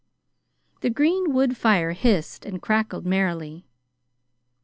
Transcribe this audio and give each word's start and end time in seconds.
The 0.79 0.89
green 0.89 1.31
wood 1.31 1.55
fire 1.55 1.91
hissed 1.91 2.43
and 2.43 2.59
crackled 2.59 3.05
merrily. 3.05 3.67